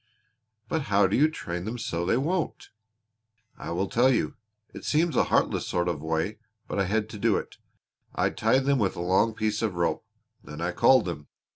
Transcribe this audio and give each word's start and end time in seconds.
"But 0.67 0.81
how 0.89 1.05
do 1.05 1.15
you 1.15 1.29
train 1.29 1.63
them 1.65 1.77
so 1.77 2.07
they 2.07 2.17
won't?" 2.17 2.69
"I 3.59 3.69
will 3.69 3.87
tell 3.87 4.11
you. 4.11 4.33
It 4.73 4.83
seems 4.83 5.15
a 5.15 5.25
heartless 5.25 5.67
sort 5.67 5.87
of 5.87 6.01
way, 6.01 6.39
but 6.67 6.79
I 6.79 6.85
had 6.85 7.07
to 7.09 7.19
do 7.19 7.37
it. 7.37 7.57
I 8.15 8.31
tied 8.31 8.65
them 8.65 8.79
with 8.79 8.95
a 8.95 8.99
long 9.01 9.35
piece 9.35 9.61
of 9.61 9.75
rope; 9.75 10.03
then 10.43 10.59
I 10.59 10.71
called 10.71 11.05
them. 11.05 11.27